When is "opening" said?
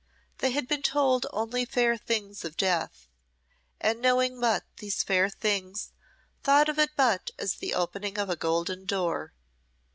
7.75-8.17